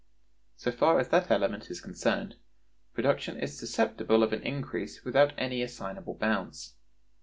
[0.55, 2.37] So far as that element is concerned,
[2.95, 6.73] production is susceptible of an increase without any assignable bounds.